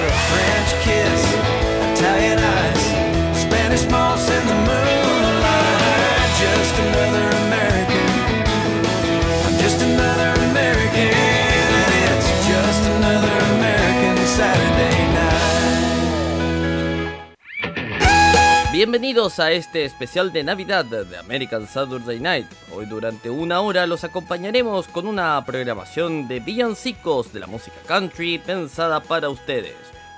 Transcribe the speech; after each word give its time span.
a 0.00 0.10
French 0.10 0.82
kiss. 0.84 1.41
Bienvenidos 18.82 19.38
a 19.38 19.52
este 19.52 19.84
especial 19.84 20.32
de 20.32 20.42
Navidad 20.42 20.84
de 20.84 21.16
American 21.16 21.68
Saturday 21.68 22.18
Night. 22.18 22.48
Hoy 22.72 22.84
durante 22.86 23.30
una 23.30 23.60
hora 23.60 23.86
los 23.86 24.02
acompañaremos 24.02 24.88
con 24.88 25.06
una 25.06 25.40
programación 25.46 26.26
de 26.26 26.40
villancicos 26.40 27.32
de 27.32 27.38
la 27.38 27.46
música 27.46 27.76
country 27.86 28.38
pensada 28.38 28.98
para 28.98 29.28
ustedes. 29.28 29.76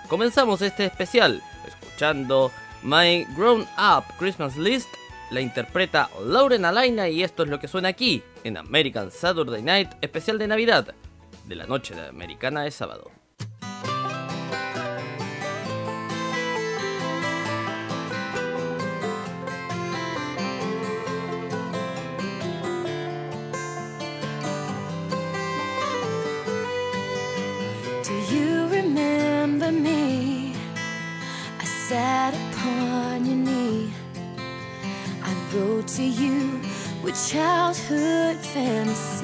Comenzamos 0.09 0.63
este 0.63 0.87
especial 0.87 1.43
escuchando 1.69 2.51
My 2.83 3.27
Grown 3.37 3.67
Up 3.77 4.05
Christmas 4.19 4.57
List. 4.57 4.89
La 5.31 5.43
interpreta 5.43 6.09
Lauren 6.25 6.65
Alaina 6.65 7.07
y 7.11 7.23
esto 7.23 7.43
es 7.43 7.51
lo 7.51 7.61
que 7.61 7.69
suena 7.69 7.91
aquí 7.91 8.23
en 8.45 8.57
American 8.57 9.11
Saturday 9.11 9.61
Night 9.61 9.91
especial 10.01 10.39
de 10.39 10.49
Navidad 10.49 10.95
de 11.45 11.55
la 11.55 11.67
noche 11.67 11.95
de 11.95 12.09
americana 12.09 12.63
de 12.63 12.71
sábado. 12.71 13.11
Sat 31.89 32.35
upon 32.35 33.25
your 33.25 33.37
knee. 33.37 33.93
I 35.23 35.33
wrote 35.53 35.89
to 35.99 36.03
you 36.03 36.61
with 37.03 37.15
childhood 37.31 38.37
fantasies. 38.53 39.19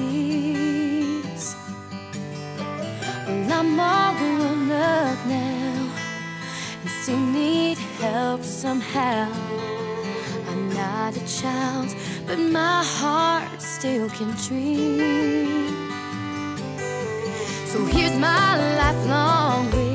Well, 3.27 3.53
I'm 3.59 3.79
all 3.79 4.13
grown 4.15 4.71
up 4.71 5.19
now 5.25 5.89
and 6.81 6.89
still 7.01 7.17
need 7.17 7.77
help 7.99 8.43
somehow. 8.43 9.31
I'm 10.49 10.63
not 10.73 11.17
a 11.17 11.25
child, 11.41 11.89
but 12.27 12.39
my 12.39 12.83
heart 12.83 13.61
still 13.61 14.07
can 14.09 14.31
dream. 14.47 15.91
So 17.71 17.77
here's 17.85 18.17
my 18.17 18.47
lifelong 18.81 19.71
wish, 19.71 19.90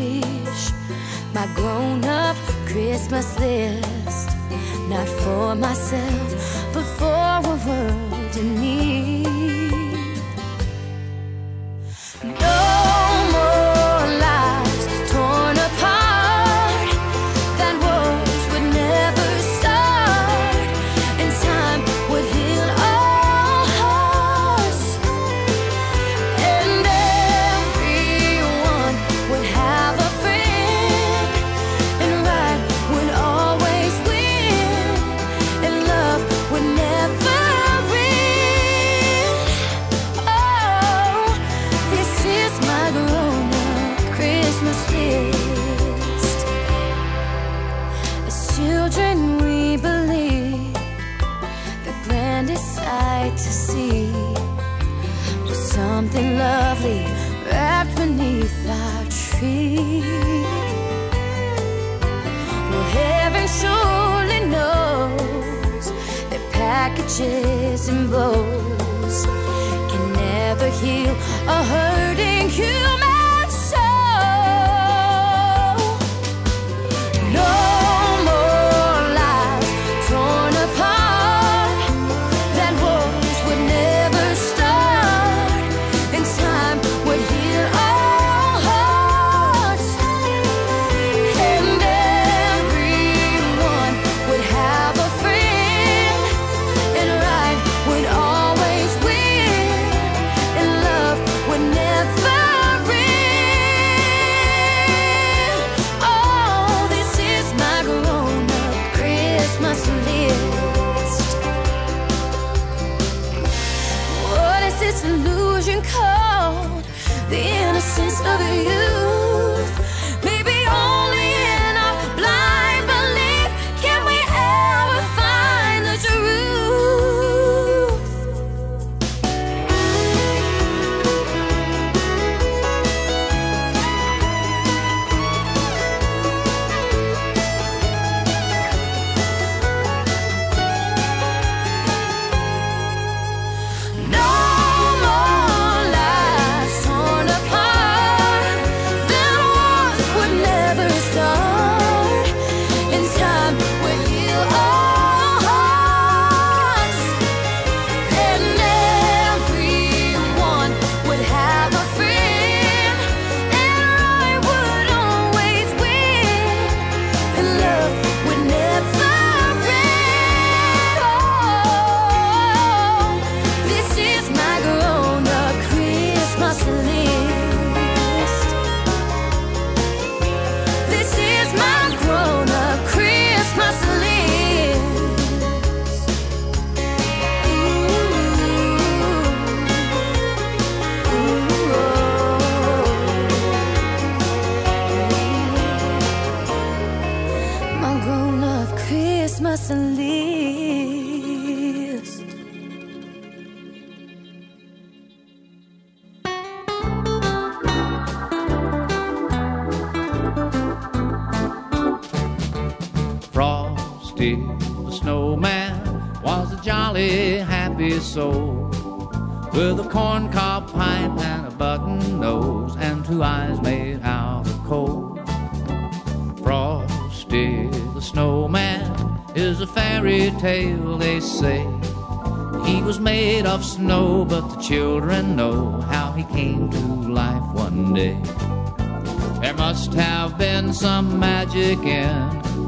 my 1.37 1.47
grown 1.55 2.03
up 2.07 2.35
Christmas 2.65 3.39
list, 3.39 4.29
not 4.89 5.07
for 5.07 5.55
myself, 5.55 6.73
but 6.73 6.87
for 6.99 7.53
a 7.53 7.57
world 7.67 8.37
in 8.39 8.59
need. 8.59 8.97
stitches 12.27 12.96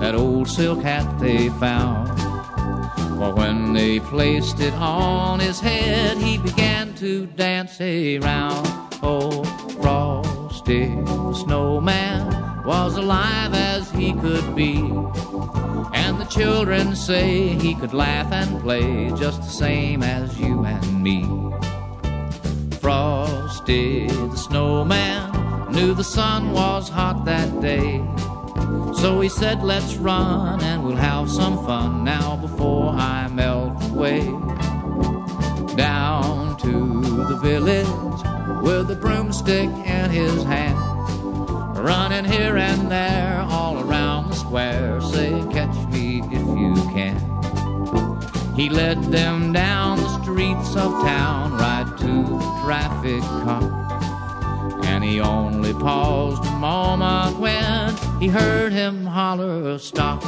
that 0.00 0.14
old 0.14 0.48
silk 0.48 0.82
hat 0.82 1.18
they 1.18 1.48
found. 1.50 2.18
For 3.18 3.34
when 3.34 3.72
they 3.72 3.98
placed 3.98 4.60
it 4.60 4.72
on 4.74 5.40
his 5.40 5.58
head, 5.58 6.18
he 6.18 6.38
began 6.38 6.94
to 6.94 7.26
dance 7.26 7.80
around. 7.80 8.66
Oh, 9.02 9.42
Frosty 9.80 10.86
the 10.86 11.34
snowman 11.34 12.64
was 12.64 12.96
alive 12.96 13.54
as 13.54 13.90
he 13.90 14.12
could 14.12 14.54
be. 14.54 14.76
And 15.94 16.20
the 16.20 16.28
children 16.30 16.94
say 16.94 17.48
he 17.54 17.74
could 17.74 17.92
laugh 17.92 18.30
and 18.32 18.60
play 18.60 19.10
just 19.16 19.42
the 19.42 19.48
same 19.48 20.02
as 20.02 20.38
you 20.38 20.64
and 20.64 21.02
me. 21.02 21.24
Frosty 22.78 24.06
the 24.06 24.36
snowman 24.36 25.72
knew 25.72 25.94
the 25.94 26.04
sun 26.04 26.52
was 26.52 26.88
hot 26.88 27.24
that 27.24 27.60
day. 27.60 28.00
So 29.00 29.20
he 29.20 29.28
said, 29.28 29.62
Let's 29.62 29.94
run 29.96 30.60
and 30.62 30.84
we'll 30.84 30.96
have 30.96 31.30
some 31.30 31.64
fun 31.64 32.04
now 32.04 32.36
before 32.36 32.90
I 32.90 33.28
melt 33.28 33.82
away. 33.90 34.20
Down 35.76 36.56
to 36.58 37.24
the 37.28 37.36
village 37.36 37.86
with 38.62 38.90
a 38.90 38.98
broomstick 39.00 39.70
in 39.70 40.10
his 40.10 40.42
hand. 40.42 40.76
Running 41.78 42.24
here 42.24 42.56
and 42.56 42.90
there 42.90 43.46
all 43.48 43.78
around 43.78 44.30
the 44.30 44.34
square, 44.34 45.00
say, 45.00 45.30
Catch 45.52 45.76
me 45.92 46.20
if 46.24 46.32
you 46.32 46.74
can. 46.92 47.28
He 48.56 48.68
led 48.68 49.04
them 49.04 49.52
down 49.52 49.98
the 49.98 50.22
streets 50.22 50.70
of 50.74 50.90
town, 51.02 51.52
right 51.52 51.86
to 51.98 52.06
the 52.06 52.60
traffic 52.64 53.20
cop. 53.44 53.62
And 54.84 55.04
he 55.04 55.20
only 55.20 55.72
paused 55.72 56.44
a 56.44 56.58
moment 56.58 57.38
when 57.38 57.94
he 58.20 58.28
heard 58.28 58.72
him 58.72 59.06
holler, 59.06 59.78
Stop! 59.78 60.22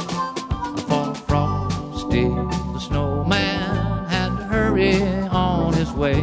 For 0.87 1.13
Frosty 1.27 2.25
the 2.25 2.79
snowman 2.79 4.05
had 4.07 4.37
to 4.37 4.43
hurry 4.45 5.01
on 5.29 5.73
his 5.73 5.91
way. 5.91 6.21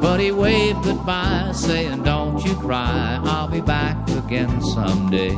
But 0.00 0.20
he 0.20 0.32
waved 0.32 0.82
goodbye, 0.82 1.52
saying, 1.54 2.04
Don't 2.04 2.44
you 2.44 2.54
cry, 2.56 3.20
I'll 3.22 3.48
be 3.48 3.60
back 3.60 4.08
again 4.10 4.62
someday. 4.62 5.36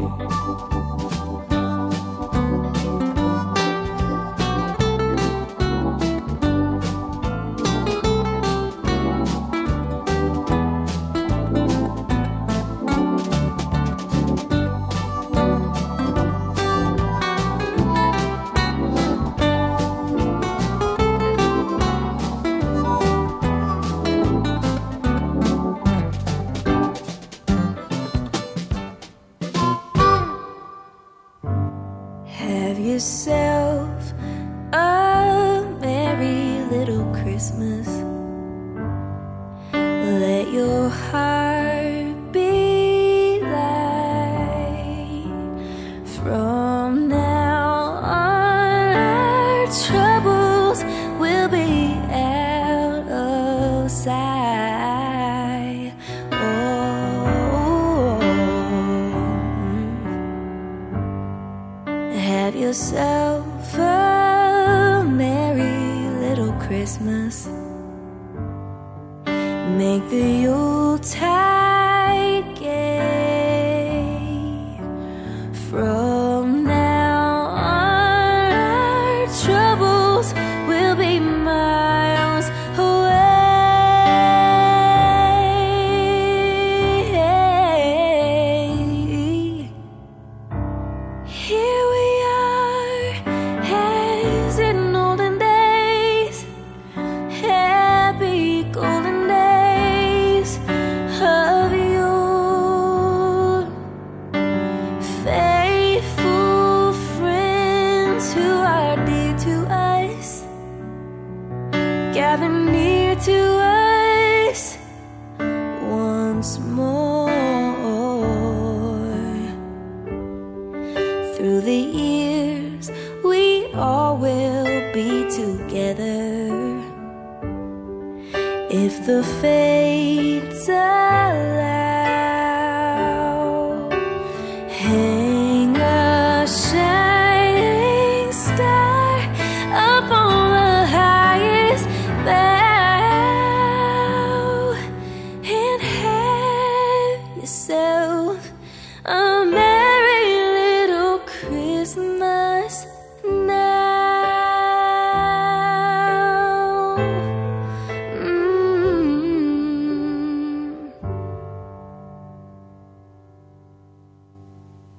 Let 40.82 41.31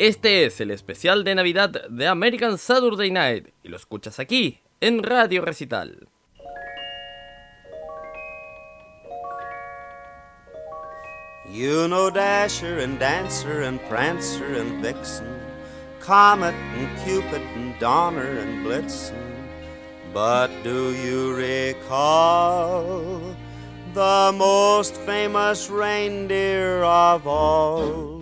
Este 0.04 0.44
es 0.44 0.60
el 0.60 0.72
especial 0.72 1.24
de 1.24 1.34
Navidad 1.34 1.88
de 1.88 2.08
American 2.08 2.58
Saturday 2.58 3.10
Night 3.10 3.54
y 3.64 3.70
lo 3.70 3.78
escuchas 3.78 4.20
aquí, 4.20 4.60
en 4.82 5.02
Radio 5.02 5.42
Recital. 5.42 6.10
You 11.50 11.88
know 11.88 12.10
Dasher 12.10 12.80
and 12.80 13.00
Dancer 13.00 13.62
and 13.64 13.80
Prancer 13.88 14.60
and 14.60 14.84
Vixen, 14.84 15.40
Comet 16.02 16.54
and 16.54 16.90
Cupid 17.06 17.42
and 17.56 17.80
Donner 17.80 18.40
and 18.42 18.66
Blitzen. 18.66 19.16
But 20.14 20.50
do 20.66 20.92
you 20.92 21.34
recall 21.34 23.22
the 23.94 24.34
most 24.38 24.98
famous 25.06 25.70
reindeer 25.70 26.84
of 26.84 27.26
all? 27.26 28.22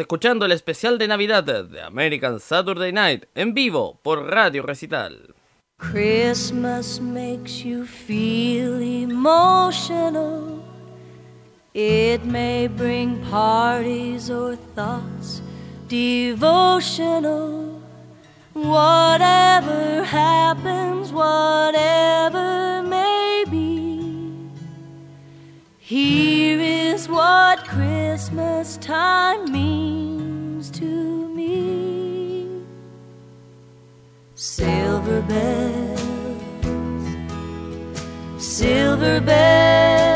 Escuchando 0.00 0.46
el 0.46 0.52
especial 0.52 0.98
de 0.98 1.08
Navidad 1.08 1.44
de 1.44 1.82
American 1.82 2.38
Saturday 2.40 2.92
Night 2.92 3.24
en 3.34 3.54
vivo 3.54 3.98
por 4.02 4.30
Radio 4.30 4.62
Recital. 4.62 5.34
Christmas 5.78 7.00
makes 7.00 7.64
you 7.64 7.84
feel 7.84 8.80
emotional. 8.82 10.62
It 11.74 12.24
may 12.24 12.68
bring 12.68 13.18
parties 13.30 14.30
or 14.30 14.56
thoughts 14.74 15.42
devotional. 15.88 17.80
Whatever 18.54 20.04
happens, 20.04 21.12
whatever 21.12 22.82
may 22.82 23.44
be, 23.48 24.50
here 25.78 26.47
what 27.18 27.58
Christmas 27.66 28.76
time 28.76 29.50
means 29.50 30.70
to 30.70 30.84
me. 31.34 32.62
Silver 34.36 35.20
bells, 35.22 36.40
silver 38.38 39.20
bells, 39.20 40.08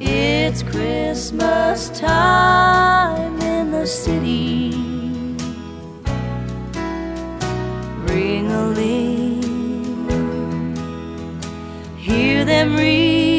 it's 0.00 0.64
Christmas 0.64 1.90
time 1.90 3.40
in 3.40 3.70
the 3.70 3.86
city. 3.86 4.72
Ring 8.10 8.50
a 8.50 8.64
ling, 8.78 9.42
hear 11.96 12.44
them 12.44 12.74
ring. 12.74 13.37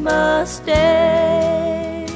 Christmas 0.00 0.60
Day. 0.60 2.06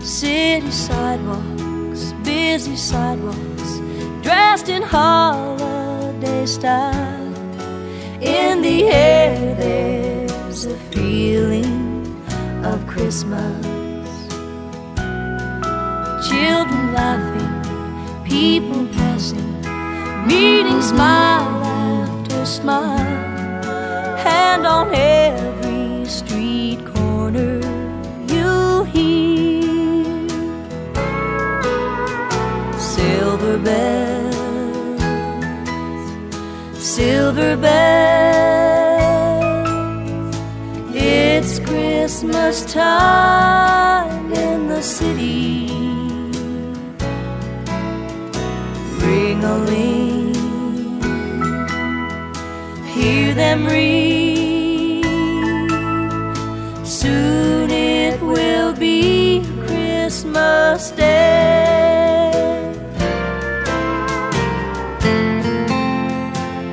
City 0.00 0.70
sidewalks, 0.70 2.14
busy 2.24 2.74
sidewalks, 2.74 3.80
dressed 4.22 4.70
in 4.70 4.80
holiday 4.80 6.46
style. 6.46 7.34
In 8.22 8.62
the 8.62 8.84
air, 8.84 9.54
there's 9.56 10.64
a 10.64 10.76
feeling 10.90 12.06
of 12.64 12.86
Christmas. 12.86 13.66
Children 16.30 16.94
laughing, 16.94 18.24
people 18.24 18.86
passing, 18.94 19.60
meeting 20.26 20.80
smile 20.80 21.62
after 21.62 22.46
smile, 22.46 22.96
hand 24.16 24.66
on 24.66 24.94
every 24.94 25.55
street 26.08 26.84
corner 26.94 27.60
you'll 28.28 28.84
hear 28.84 30.26
silver 32.78 33.58
bells, 33.58 35.02
silver 36.78 37.56
bells. 37.56 37.96
It's 40.94 41.58
Christmas 41.58 42.64
time 42.72 44.32
in 44.32 44.68
the 44.68 44.82
city. 44.82 45.66
Ring 49.02 49.44
a 49.44 49.58
ling, 49.68 50.34
hear 52.94 53.34
them 53.34 53.66
ring. 53.66 54.25
Soon 57.06 57.70
it 57.70 58.20
will 58.20 58.72
be 58.74 59.40
Christmas 59.64 60.90
Day. 60.90 62.32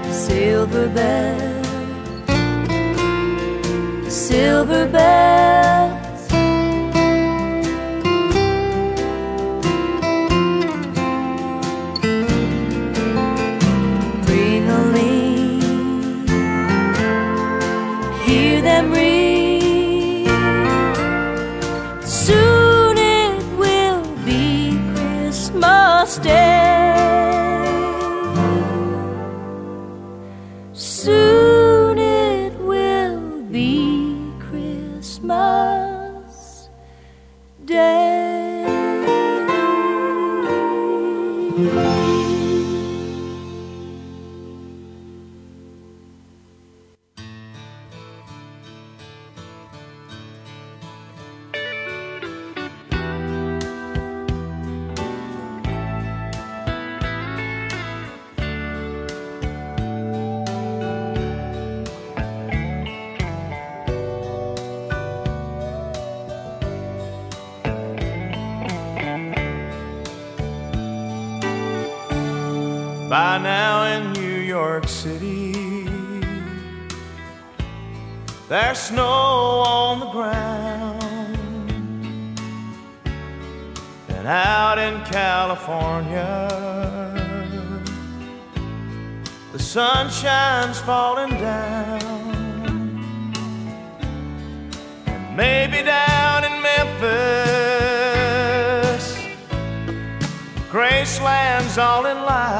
Silver 0.09 0.87
bells, 0.89 1.67
silver 4.11 4.87
bells. 4.87 5.42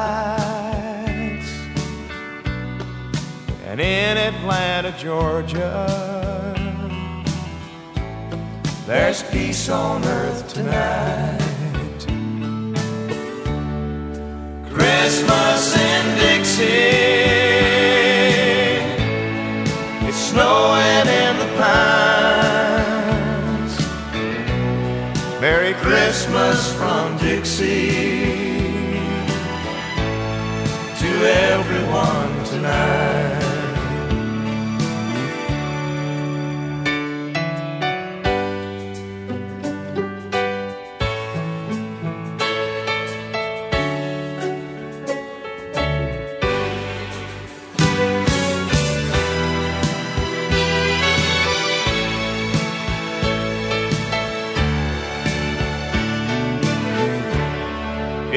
Lights. 0.04 1.50
And 3.66 3.80
in 3.80 4.16
Atlanta, 4.16 4.92
Georgia, 4.98 5.72
there's 8.86 9.22
peace 9.24 9.68
on 9.68 10.04
earth 10.04 10.52
tonight. 10.52 11.40
Christmas 14.74 15.76
in 15.76 16.04
Dixie. 16.22 16.64
It's 20.06 20.22
snowing 20.30 21.06
in 21.22 21.34
the 21.42 21.48
pines. 21.60 22.84
Merry 25.40 25.74
Christmas 25.74 26.58
from 26.74 27.16
Dixie 27.18 27.83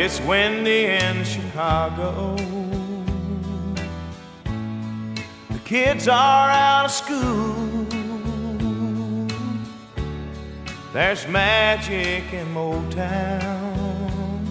It's 0.09 0.21
windy 0.21 0.85
in 0.85 1.25
Chicago. 1.25 2.16
Kids 5.67 6.07
are 6.07 6.49
out 6.49 6.85
of 6.85 6.91
school. 6.91 7.85
There's 10.93 11.27
magic 11.27 12.23
in 12.31 12.47
Motown. 12.53 14.45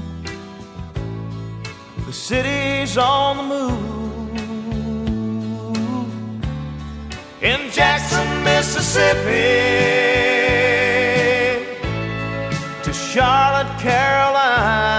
The 2.05 2.13
city's 2.13 2.99
on 2.99 3.39
the 3.39 3.43
move. 3.55 3.87
In 7.41 7.71
Jackson, 7.71 8.45
Mississippi 8.45 9.55
to 12.85 12.93
Charlotte, 12.93 13.73
Carolina, 13.81 14.96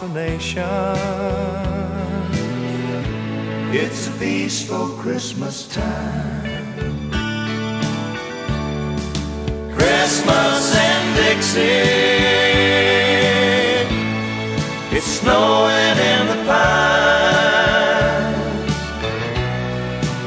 the 0.00 0.08
nation. 0.08 0.64
It's 3.72 4.08
a 4.08 4.12
peaceful 4.12 4.88
Christmas 4.96 5.68
time. 5.68 7.10
Christmas 9.76 10.74
in 10.88 11.14
Dixie. 11.16 11.60
It's 14.96 15.10
snowing 15.20 15.98
in 16.12 16.26
the 16.32 16.44
pines. 16.48 17.60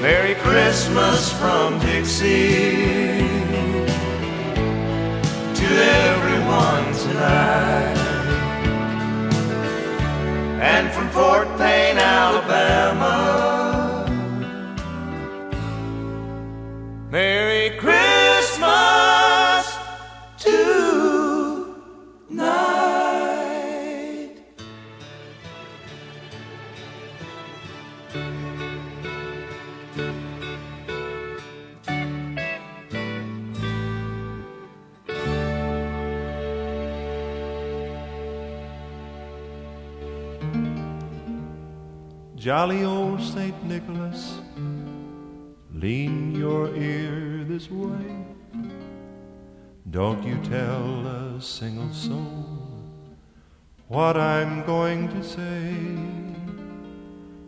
Merry 0.01 0.36
Christmas 0.36 1.31
from 1.39 1.79
Dixie 1.79 2.62
Jolly 42.43 42.84
old 42.84 43.21
St. 43.21 43.56
Nicholas, 43.63 44.41
lean 45.73 46.36
your 46.36 46.75
ear 46.75 47.45
this 47.45 47.71
way. 47.71 48.25
Don't 49.89 50.21
you 50.27 50.38
tell 50.43 51.08
a 51.08 51.41
single 51.41 51.93
soul 51.93 52.45
what 53.88 54.17
I'm 54.17 54.65
going 54.65 55.08
to 55.08 55.23
say. 55.23 55.73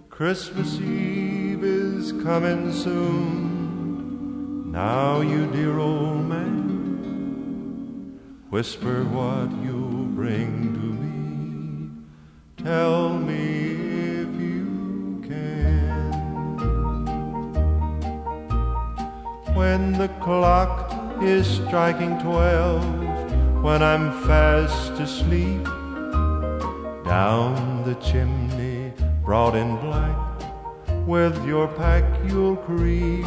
Christmas 0.08 0.80
Eve 0.80 1.66
is 1.66 2.14
coming 2.24 2.72
soon. 2.72 4.72
Now, 4.72 5.20
you 5.20 5.48
dear 5.48 5.78
old 5.78 6.26
man, 6.26 8.18
whisper 8.50 9.04
what 9.04 9.52
you'll 9.62 10.06
bring 10.16 10.74
to 10.74 10.94
me. 11.04 11.90
Tell 12.64 13.18
me 13.18 13.75
When 19.56 19.94
the 19.94 20.10
clock 20.20 20.92
is 21.24 21.48
striking 21.48 22.20
twelve, 22.20 22.84
when 23.64 23.82
I'm 23.82 24.12
fast 24.28 24.92
asleep, 25.00 25.64
down 27.06 27.84
the 27.86 27.96
chimney, 27.96 28.92
broad 29.24 29.56
and 29.56 29.80
black, 29.80 30.18
with 31.08 31.36
your 31.48 31.70
pack 31.70 32.04
you'll 32.28 32.58
creep. 32.58 33.26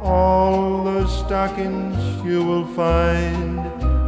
All 0.00 0.84
the 0.84 1.08
stockings 1.08 1.98
you 2.24 2.44
will 2.44 2.66
find 2.68 3.58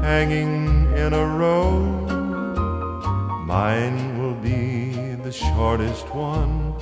hanging 0.04 0.86
in 0.96 1.12
a 1.12 1.26
row. 1.26 1.80
Mine 3.44 4.18
will 4.20 4.36
be 4.36 5.16
the 5.24 5.32
shortest 5.32 6.06
one, 6.14 6.74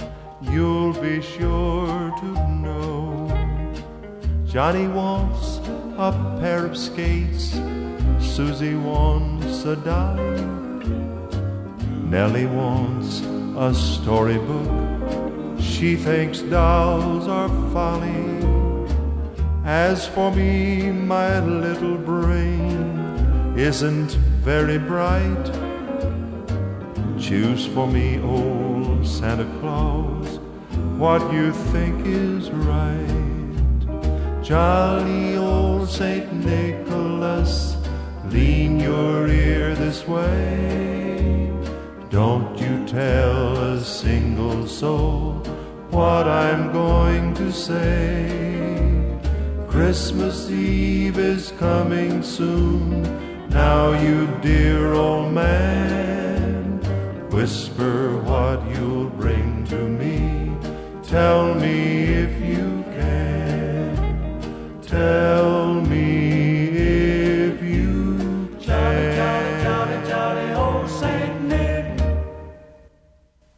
you'll 0.43 0.93
be 0.93 1.23
sure 1.23 2.14
to 2.21 2.49
know. 2.51 3.04
Johnny 4.55 4.87
wants 4.87 5.59
a 5.99 6.12
pair 6.38 6.64
of 6.64 6.77
skates, 6.77 7.59
Susie 8.21 8.77
wants 8.77 9.64
a 9.64 9.75
dime. 9.75 10.79
Nellie 12.09 12.47
wants 12.47 13.21
a 13.59 13.75
storybook. 13.75 15.61
She 15.61 15.97
thinks 15.97 16.38
dolls 16.38 17.27
are 17.27 17.49
folly. 17.73 18.47
As 19.64 20.07
for 20.07 20.31
me, 20.31 20.93
my 20.93 21.40
little 21.40 21.99
brain 21.99 23.59
isn't 23.59 24.12
very 24.47 24.79
bright. 24.79 25.47
Choose 27.19 27.67
for 27.67 27.88
me, 27.88 28.21
old 28.21 29.05
Santa 29.05 29.47
Claus, 29.59 30.38
what 30.97 31.33
you 31.33 31.51
think 31.73 32.07
is 32.07 32.53
right. 32.53 33.23
Jolly 34.44 35.38
old 35.38 35.88
Saint 35.88 36.30
Nicholas, 36.44 37.78
lean 38.26 38.78
your 38.78 39.26
ear 39.26 39.74
this 39.74 40.07
way. 40.07 41.50
Don't 42.11 42.54
you 42.59 42.87
tell 42.87 43.57
a 43.57 43.80
single 43.80 44.66
soul 44.66 45.37
what 45.88 46.28
I'm 46.28 46.70
going 46.72 47.33
to 47.37 47.50
say. 47.50 49.18
Christmas 49.66 50.50
Eve 50.50 51.18
is 51.18 51.50
coming 51.52 52.22
soon. 52.22 53.00
Now, 53.48 53.98
you 53.98 54.26
dear 54.42 54.92
old 54.92 55.33
man, 55.33 56.80
whisper 57.30 58.18
what 58.24 58.61
you'll 58.76 59.09
bring 59.09 59.64
to 59.68 59.78
me. 59.78 60.54
Tell 61.02 61.54
me 61.54 62.02
if 62.12 62.42
you. 62.42 62.73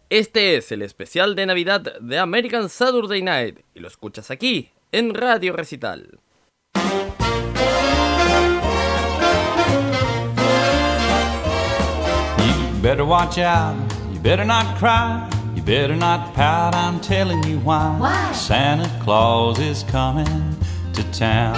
Este 0.09 0.57
es 0.57 0.72
el 0.72 0.81
especial 0.81 1.35
de 1.35 1.44
Navidad 1.44 1.99
de 2.01 2.18
American 2.18 2.70
Saturday 2.70 3.20
Night 3.20 3.61
y 3.75 3.81
lo 3.81 3.88
escuchas 3.88 4.31
aquí 4.31 4.70
en 4.90 5.12
Radio 5.12 5.53
Recital. 5.53 6.20
You 12.38 12.81
better 12.81 13.05
watch 13.05 13.37
out, 13.37 13.77
you 14.14 14.18
better 14.20 14.46
not 14.46 14.79
cry. 14.79 15.29
You 15.55 15.62
better 15.62 15.94
not 15.94 16.33
pout, 16.35 16.75
I'm 16.75 16.99
telling 17.01 17.42
you 17.42 17.59
why. 17.59 17.96
why? 17.99 18.33
Santa 18.33 18.88
Claus 19.05 19.59
is 19.59 19.85
coming 19.90 20.57
to 20.97 21.03
town. 21.13 21.55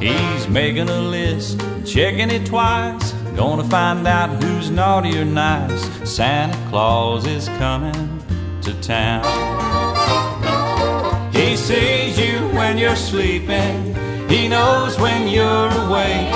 He's 0.00 0.48
making 0.48 0.88
a 0.88 1.00
list, 1.00 1.60
checking 1.84 2.30
it 2.30 2.46
twice. 2.46 3.12
Gonna 3.36 3.64
find 3.64 4.06
out 4.06 4.42
who's 4.42 4.70
naughty 4.70 5.18
or 5.18 5.26
nice. 5.26 5.84
Santa 6.10 6.56
Claus 6.70 7.26
is 7.26 7.48
coming 7.58 8.22
to 8.62 8.72
town. 8.80 9.22
He 11.34 11.56
sees 11.56 12.18
you 12.18 12.38
when 12.56 12.78
you're 12.78 12.96
sleeping. 12.96 13.94
He 14.28 14.48
knows 14.48 14.98
when 14.98 15.28
you're 15.28 15.70
awake. 15.84 16.32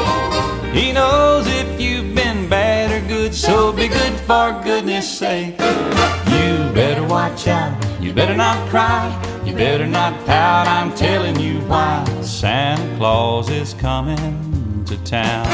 He 0.74 0.92
knows 0.92 1.46
if 1.46 1.80
you've 1.80 2.14
been 2.14 2.46
bad 2.50 2.92
or 2.92 3.08
good, 3.08 3.34
so 3.34 3.72
be 3.72 3.88
good 3.88 4.12
for 4.20 4.60
goodness 4.62 5.08
sake. 5.10 5.58
You 5.58 6.70
better 6.74 7.04
watch 7.04 7.48
out, 7.48 7.72
you 8.00 8.12
better 8.12 8.36
not 8.36 8.68
cry, 8.68 9.08
you 9.44 9.54
better 9.54 9.86
not 9.86 10.12
pout, 10.26 10.66
I'm 10.66 10.94
telling 10.94 11.38
you 11.38 11.60
why. 11.60 12.04
Santa 12.22 12.96
Claus 12.96 13.48
is 13.50 13.74
coming 13.74 14.84
to 14.86 14.96
town. 15.04 15.46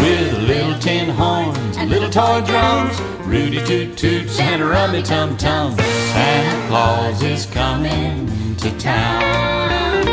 With 0.00 0.38
little 0.48 0.78
tin 0.78 1.08
horns 1.08 1.64
little 1.88 2.10
toy 2.10 2.40
drums, 2.46 3.00
Rudy 3.26 3.64
toot 3.64 3.96
toots 3.96 4.38
and 4.40 4.62
a 4.62 4.66
rummy 4.66 5.02
tum 5.02 5.36
tum. 5.36 5.76
Santa 5.76 6.68
Claus 6.68 7.22
is 7.22 7.46
coming 7.46 8.56
to 8.56 8.70
town. 8.78 10.04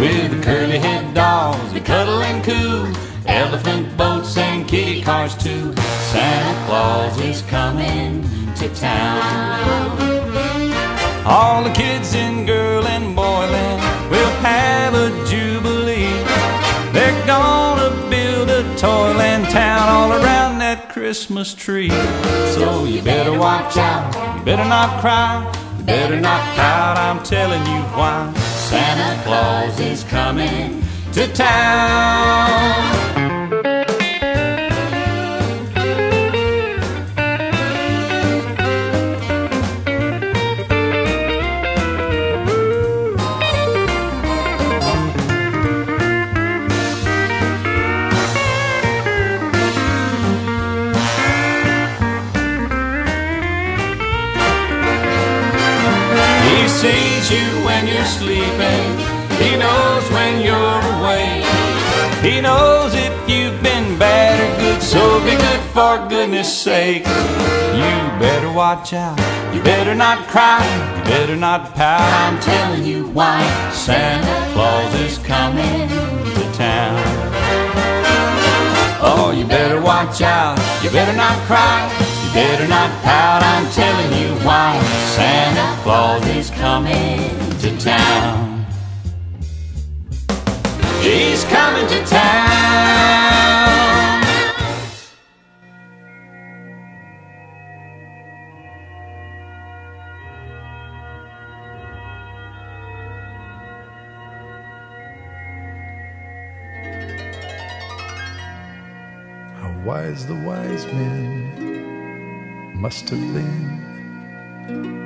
With 0.00 0.30
the 0.30 0.42
curly 0.42 0.78
head 0.78 1.14
dolls, 1.14 1.72
we 1.72 1.80
cuddle 1.80 2.22
and 2.22 2.44
coo. 2.44 2.92
Elephant 3.26 3.96
boats 3.96 4.36
and 4.36 4.68
kitty 4.68 5.00
cars 5.02 5.36
too. 5.36 5.74
Santa 6.10 6.66
Claus 6.66 7.18
is 7.20 7.42
coming 7.42 8.22
to 8.56 8.68
town. 8.74 10.11
All 11.24 11.62
the 11.62 11.70
kids 11.70 12.14
in 12.14 12.46
girl 12.46 12.84
and 12.86 13.14
boy 13.14 13.22
land 13.22 14.10
will 14.10 14.30
have 14.42 14.94
a 14.94 15.08
jubilee. 15.24 16.10
They're 16.92 17.26
gonna 17.26 17.90
build 18.10 18.50
a 18.50 18.62
toyland 18.76 19.48
town 19.48 19.88
all 19.88 20.12
around 20.12 20.58
that 20.58 20.88
Christmas 20.88 21.54
tree. 21.54 21.90
So 22.56 22.84
you 22.84 23.02
better 23.02 23.38
watch 23.38 23.76
out, 23.76 24.12
you 24.36 24.44
better 24.44 24.64
not 24.64 25.00
cry, 25.00 25.48
you 25.78 25.84
better 25.84 26.20
not 26.20 26.42
pout, 26.56 26.98
I'm 26.98 27.22
telling 27.22 27.64
you 27.66 27.82
why. 27.96 28.32
Santa 28.34 29.22
Claus 29.22 29.78
is 29.78 30.02
coming 30.04 30.82
to 31.12 31.32
town. 31.32 33.41
Sleeping. 58.18 58.88
He 59.42 59.56
knows 59.56 60.04
when 60.10 60.40
you're 60.46 60.80
awake. 60.94 61.44
He 62.22 62.40
knows 62.40 62.94
if 62.94 63.12
you've 63.28 63.60
been 63.62 63.98
bad 63.98 64.38
or 64.38 64.60
good, 64.60 64.82
so 64.82 65.18
be 65.24 65.34
good 65.36 65.62
for 65.74 66.08
goodness 66.08 66.46
sake. 66.46 67.04
You 67.80 67.94
better 68.20 68.52
watch 68.52 68.92
out. 68.92 69.18
You 69.54 69.62
better 69.62 69.94
not 69.94 70.18
cry. 70.28 70.62
You 70.98 71.04
better 71.04 71.36
not 71.36 71.74
pout. 71.74 72.00
I'm 72.00 72.38
telling 72.40 72.84
you 72.84 73.08
why. 73.08 73.42
Santa 73.72 74.52
Claus 74.52 74.94
is 75.00 75.18
coming 75.18 75.88
to 76.36 76.44
town. 76.52 77.02
Oh, 79.04 79.34
you 79.36 79.44
better 79.44 79.80
watch 79.80 80.22
out. 80.22 80.58
You 80.84 80.90
better 80.90 81.16
not 81.16 81.36
cry. 81.48 81.90
You 82.24 82.32
better 82.34 82.68
not 82.68 82.90
pout. 83.02 83.42
I'm 83.42 83.68
telling 83.72 84.12
you 84.22 84.34
why. 84.46 84.80
Santa 85.16 85.82
Claus 85.82 86.24
is 86.28 86.50
coming 86.50 87.51
to 87.78 87.84
town. 87.84 88.66
He's 91.00 91.44
coming 91.44 91.86
to 91.88 92.04
town. 92.06 92.22
How 109.56 109.82
wise 109.84 110.26
the 110.26 110.34
wise 110.34 110.86
men 110.86 112.80
must 112.80 113.08
have 113.10 113.20
been 113.32 115.01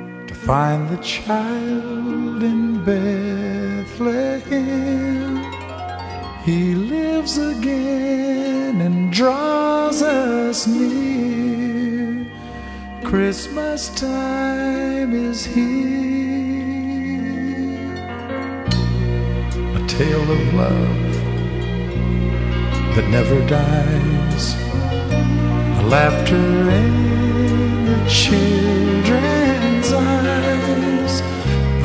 find 0.47 0.87
the 0.87 0.97
child 1.03 2.41
in 2.41 2.81
Bethlehem. 2.85 3.83
He 6.45 6.73
lives 6.73 7.37
again 7.37 8.79
and 8.79 9.11
draws 9.11 10.01
us 10.01 10.65
near. 10.65 12.25
Christmas 13.03 13.89
time 13.89 15.13
is 15.13 15.45
here. 15.45 15.65
A 19.75 19.85
tale 19.89 20.31
of 20.31 20.53
love 20.53 21.13
that 22.95 23.09
never 23.09 23.45
dies. 23.49 24.55
A 25.81 25.83
laughter 25.89 26.69
in 26.81 27.85
the 27.85 28.09
children's 28.09 28.86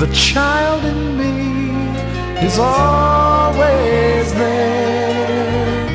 The 0.03 0.13
child 0.13 0.85
in 0.85 1.17
me 1.17 1.37
is 2.45 2.59
always 2.59 4.35
there. 4.35 5.87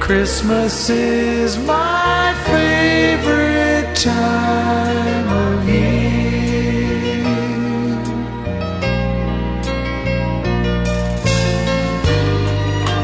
Christmas 0.00 0.88
is 0.88 1.58
my 1.58 2.32
favorite 2.46 3.94
time 3.96 5.28
of 5.44 5.68
year. 5.68 7.26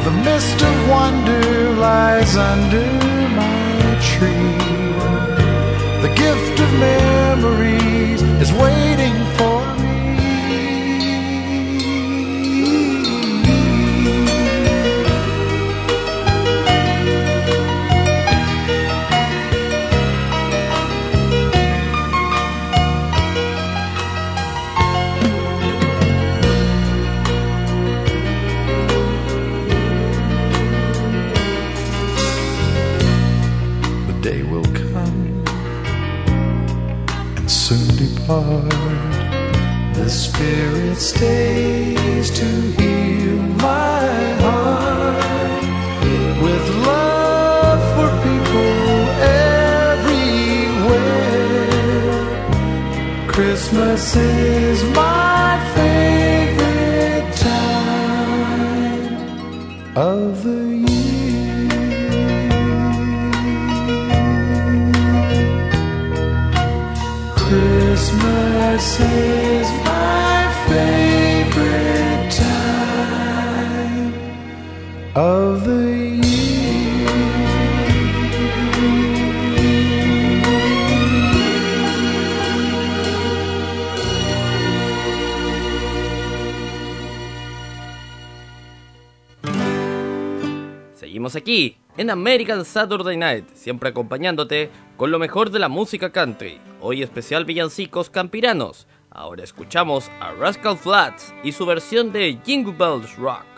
The 0.06 0.14
mist 0.24 0.62
of 0.62 0.88
wonder 0.88 1.74
lies 1.86 2.34
under 2.36 2.86
my 3.40 3.98
tree. 4.10 4.56
The 6.00 6.12
gift 6.16 6.60
of 6.64 6.70
memories 6.78 8.22
is 8.40 8.50
waiting 8.54 9.19
depart. 38.30 39.94
The 39.94 40.08
Spirit 40.08 40.96
stays 40.96 42.30
to 42.30 42.46
heal 42.78 43.36
my 43.58 44.06
heart 44.44 45.62
with 46.42 46.68
love 46.86 47.82
for 47.94 48.10
people 48.26 48.74
everywhere. 49.90 50.26
Christmas 53.28 54.16
is 54.16 54.82
my 54.94 55.09
Aquí, 91.36 91.76
en 91.96 92.10
American 92.10 92.64
Saturday 92.64 93.16
Night, 93.16 93.46
siempre 93.54 93.90
acompañándote 93.90 94.70
con 94.96 95.10
lo 95.10 95.18
mejor 95.18 95.50
de 95.50 95.58
la 95.58 95.68
música 95.68 96.10
country. 96.10 96.60
Hoy 96.80 97.02
especial 97.02 97.44
villancicos 97.44 98.10
campiranos. 98.10 98.86
Ahora 99.10 99.44
escuchamos 99.44 100.10
a 100.20 100.32
Rascal 100.32 100.78
Flats 100.78 101.34
y 101.42 101.52
su 101.52 101.66
versión 101.66 102.12
de 102.12 102.38
Jingle 102.44 102.74
Bells 102.74 103.16
Rock. 103.16 103.49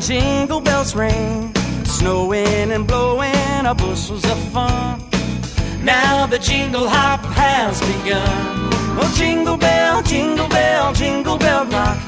And 0.00 0.06
jingle 0.06 0.60
bells 0.60 0.94
ring. 0.94 1.52
Snowing 1.84 2.72
and 2.72 2.86
blowing 2.86 3.66
are 3.66 3.74
bushels 3.74 4.24
of 4.24 4.38
fun. 4.52 5.02
Now 5.82 6.26
the 6.26 6.38
jingle 6.38 6.88
hop 6.88 7.20
has 7.34 7.80
begun. 7.80 8.70
Oh, 8.98 9.14
jingle 9.16 9.56
bell, 9.56 10.02
jingle 10.02 10.48
bell, 10.48 10.92
jingle 10.92 11.38
bell 11.38 11.64
rock. 11.66 11.98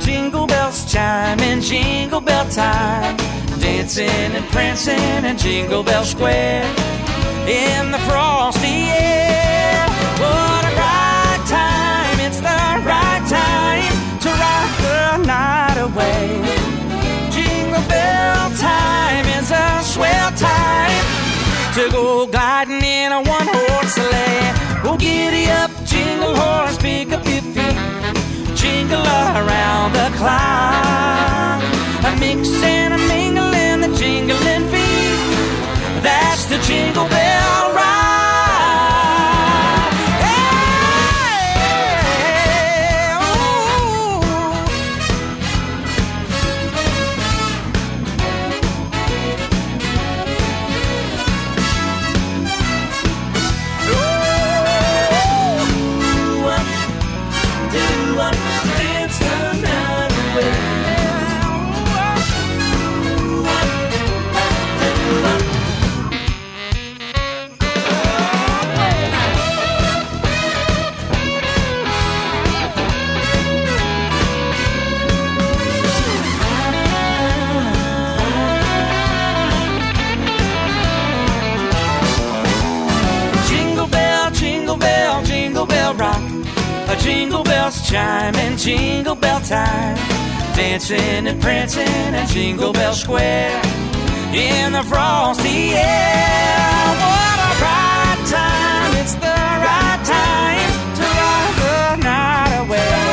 Jingle 0.00 0.46
bells 0.46 0.90
chime 0.92 1.40
in 1.40 1.60
jingle 1.60 2.20
bell 2.20 2.48
time. 2.48 3.16
Dancing 3.60 4.08
and 4.08 4.44
prancing 4.46 5.24
in 5.24 5.36
Jingle 5.36 5.82
Bell 5.82 6.04
Square. 6.04 6.64
In 7.46 7.90
the 7.90 7.98
frosty 8.08 8.39
to 21.74 21.88
go 21.90 22.26
gliding 22.26 22.82
in 22.82 23.12
a 23.12 23.22
one 23.22 23.46
horse 23.46 23.94
sleigh. 23.94 24.82
Go 24.82 24.96
giddy 24.96 25.46
up, 25.50 25.70
jingle 25.84 26.34
horse, 26.34 26.76
pick 26.78 27.12
up 27.12 27.24
your 27.26 27.42
feet 27.42 27.90
jingle 28.60 29.06
around 29.40 29.92
the 29.92 30.08
clock. 30.18 31.62
A 32.04 32.16
mix 32.18 32.62
and 32.62 32.94
a 32.94 32.98
mingle 32.98 33.52
in 33.54 33.80
the 33.80 33.88
jingling 33.96 34.64
feet. 34.72 36.02
That's 36.02 36.44
the 36.46 36.58
jingle 36.58 37.08
bell 37.08 37.74
ride. 37.74 37.99
Chime 87.90 88.36
and 88.36 88.56
jingle 88.56 89.16
bell 89.16 89.40
time. 89.40 89.96
Dancing 90.54 91.26
and 91.26 91.40
prancing 91.42 92.14
in 92.14 92.26
Jingle 92.28 92.72
Bell 92.72 92.94
Square. 92.94 93.60
In 94.32 94.72
the 94.72 94.84
frosty 94.84 95.74
air. 95.74 96.86
What 97.02 97.38
a 97.48 97.52
bright 97.58 98.20
time. 98.30 98.90
It's 99.02 99.14
the 99.14 99.38
right 99.66 100.00
time 100.06 100.70
to 100.98 101.04
rock 101.18 101.52
the 101.64 101.96
night 102.06 102.54
away. 102.62 103.10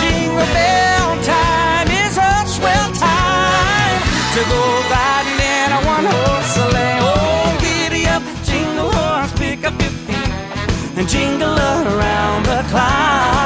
Jingle 0.00 0.48
bell 0.58 1.08
time 1.22 1.88
is 2.02 2.18
a 2.18 2.34
swell 2.50 2.90
time 2.98 4.00
to 4.34 4.40
go 4.52 4.62
riding 4.90 5.38
in 5.54 5.68
a 5.78 5.80
one 5.94 6.06
horse 6.12 6.50
sleigh. 6.58 6.98
Oh, 7.06 7.58
giddy 7.62 8.06
up, 8.06 8.24
jingle 8.42 8.90
horse, 8.90 9.32
pick 9.38 9.62
up 9.64 9.80
your 9.80 9.94
feet 10.02 10.98
and 10.98 11.08
jingle 11.08 11.56
around 11.56 12.44
the 12.44 12.66
clock. 12.70 13.37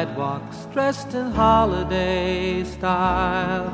Sidewalks, 0.00 0.66
dressed 0.72 1.12
in 1.14 1.30
holiday 1.30 2.64
style. 2.64 3.70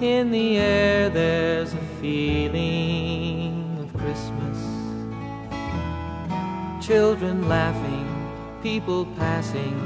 In 0.00 0.32
the 0.32 0.58
air, 0.58 1.08
there's 1.08 1.72
a 1.72 1.84
feeling 2.00 3.78
of 3.82 3.92
Christmas. 4.00 4.58
Children 6.84 7.48
laughing, 7.48 8.08
people 8.60 9.06
passing, 9.18 9.76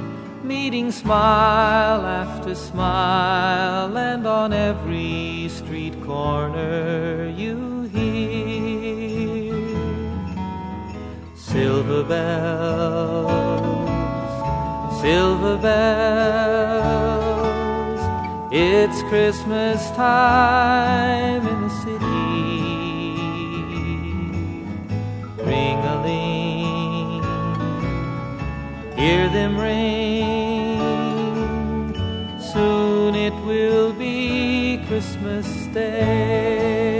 meeting 0.43 0.91
smile 0.93 2.07
after 2.07 2.55
smile, 2.55 3.95
and 3.99 4.27
on 4.27 4.55
every 4.55 5.51
street 5.51 6.03
corner 6.05 7.31
you 7.37 7.83
hear 7.93 9.53
silver 11.37 12.03
bells, 12.05 13.42
silver 15.03 15.57
bells. 15.59 17.03
It's 18.53 19.03
Christmas 19.11 19.91
time 19.97 21.45
in 21.45 21.63
the 21.63 21.71
city. 21.83 22.07
Ring 25.51 25.79
a 25.93 25.97
hear 28.97 29.29
them 29.31 29.59
ring. 29.59 30.79
Soon 32.53 33.17
it 33.17 33.35
will 33.45 33.93
be 33.95 34.81
Christmas 34.87 35.49
Day. 35.75 36.92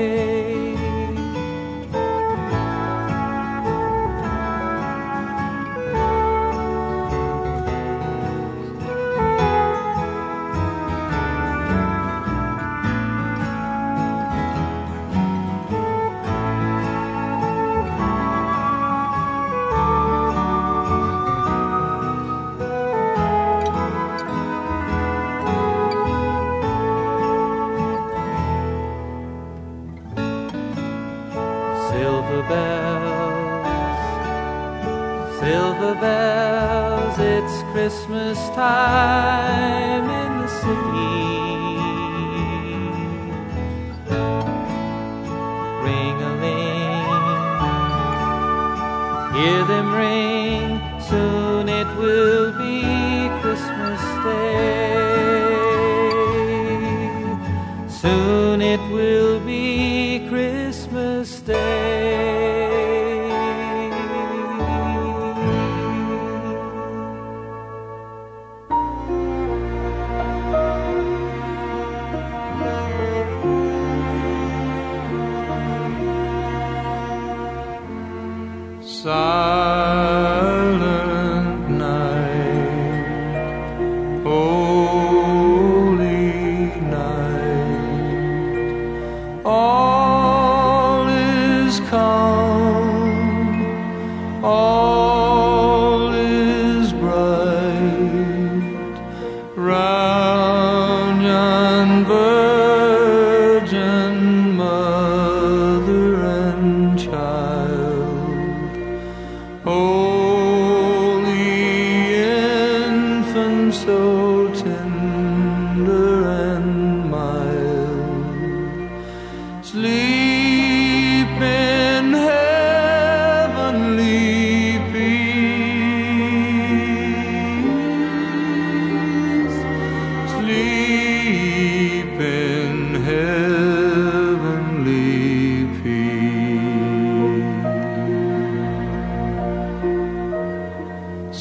Bells, 32.53 33.67
silver 35.41 35.95
bells, 35.95 37.19
it's 37.19 37.57
Christmas 37.73 38.39
time 38.51 40.05
in 40.23 40.31
the 40.43 40.49
city. 40.49 41.32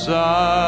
side. 0.06 0.61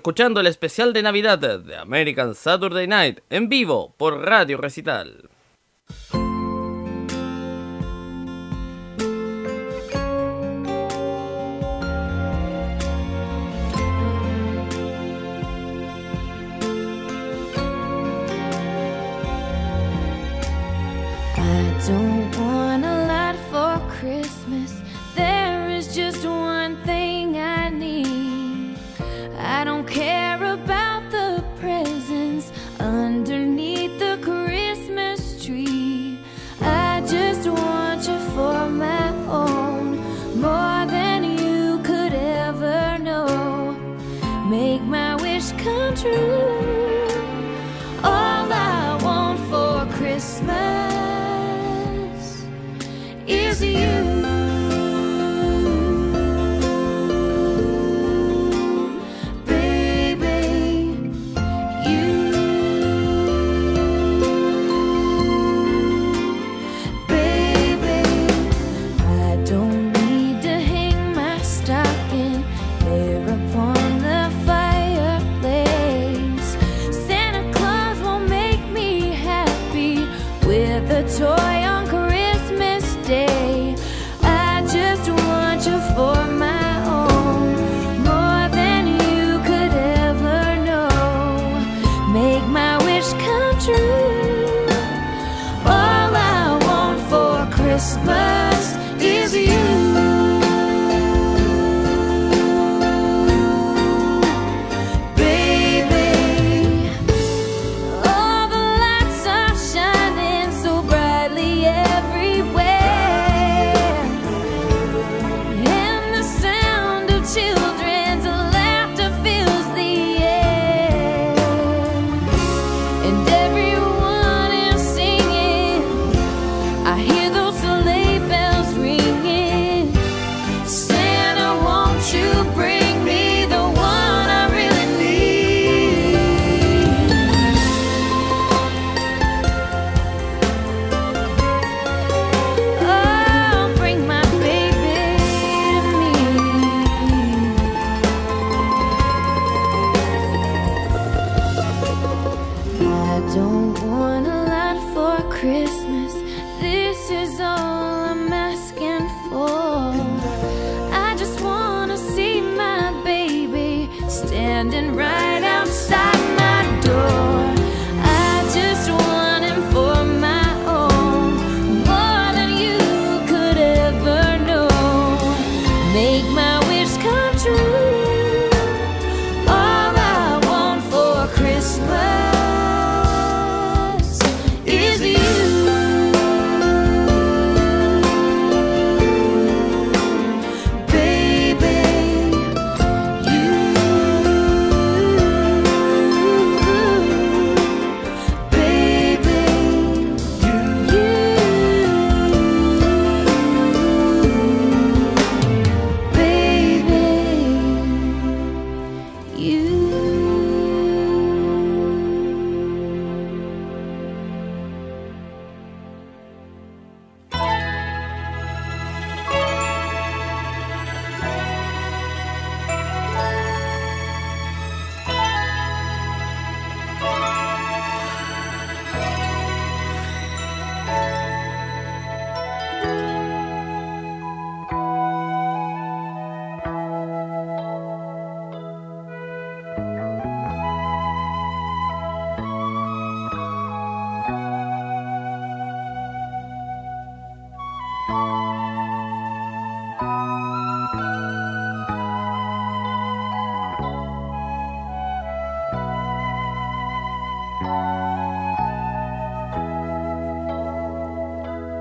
escuchando 0.00 0.40
el 0.40 0.46
especial 0.46 0.94
de 0.94 1.02
Navidad 1.02 1.38
de 1.38 1.76
American 1.76 2.34
Saturday 2.34 2.86
Night 2.86 3.20
en 3.28 3.50
vivo 3.50 3.94
por 3.98 4.24
Radio 4.24 4.56
Recital. 4.56 5.29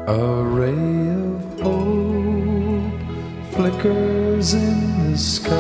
A 0.10 0.44
ray 0.44 0.72
of 0.72 1.62
hope 1.62 3.00
flickers 3.52 4.56
in 4.56 5.12
the 5.12 5.18
sky. 5.20 5.54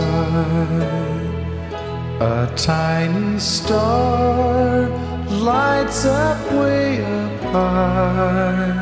A 2.19 2.51
tiny 2.55 3.37
star 3.37 4.89
lights 5.29 6.03
up 6.05 6.51
way 6.53 7.05
up 7.05 7.41
high. 7.53 8.73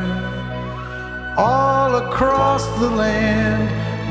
All 1.36 1.96
across 1.96 2.64
the 2.80 2.88
land 2.88 3.68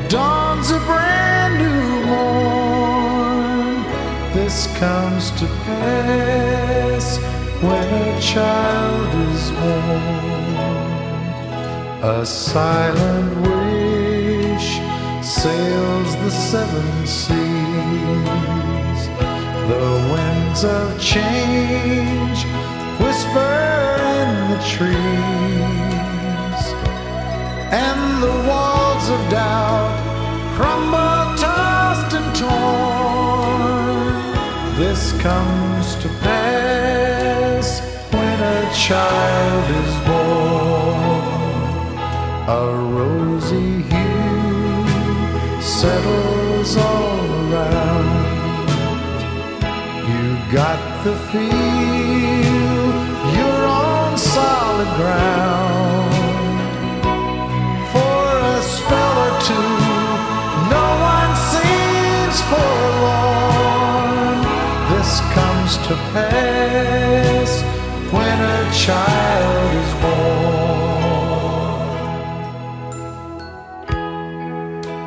dawns 0.08 0.70
a 0.70 0.78
brand 0.86 1.58
new 1.58 2.06
morn. 2.06 3.82
This 4.32 4.68
comes 4.78 5.32
to 5.40 5.46
pass 5.66 7.18
when 7.60 7.88
a 8.06 8.20
child 8.20 9.12
is 9.32 9.50
born. 9.50 10.37
A 12.00 12.24
silent 12.24 13.40
wish 13.40 14.78
sails 15.20 16.14
the 16.14 16.30
seven 16.30 17.04
seas. 17.04 19.08
The 19.66 20.08
winds 20.12 20.64
of 20.64 20.96
change 21.00 22.44
whisper 23.00 23.96
in 24.14 24.50
the 24.52 24.60
trees. 24.62 26.72
And 27.74 28.22
the 28.22 28.46
walls 28.48 29.10
of 29.10 29.18
doubt 29.28 29.98
crumble, 30.54 31.36
tossed 31.36 32.14
and 32.14 32.32
torn. 32.36 34.14
This 34.78 35.10
comes 35.20 35.96
to 35.96 36.08
pass 36.22 37.80
when 38.12 38.40
a 38.40 38.70
child 38.72 39.70
is 39.84 39.94
born. 40.06 40.17
The 51.04 51.14
feel 51.30 51.48
you're 53.36 53.66
on 53.66 54.18
solid 54.18 54.88
ground. 54.96 56.14
For 57.92 58.24
a 58.56 58.60
spell 58.62 59.18
or 59.26 59.34
two, 59.48 59.70
no 60.74 60.86
one 61.14 61.32
seems 61.52 62.36
forlorn. 62.50 64.38
This 64.92 65.10
comes 65.36 65.70
to 65.86 65.94
pass 66.12 67.50
when 68.12 68.36
a 68.40 68.58
child 68.72 69.70
is 69.84 69.92
born. 70.02 70.28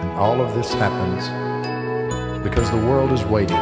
And 0.02 0.12
all 0.18 0.40
of 0.40 0.50
this 0.56 0.74
happens 0.74 1.24
because 2.44 2.72
the 2.72 2.78
world 2.78 3.12
is 3.12 3.26
waiting, 3.26 3.58